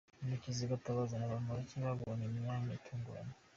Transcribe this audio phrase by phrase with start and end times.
[0.21, 3.33] Murekezi, Gatabazi na Bamporiki babonye imyanya itunguranye.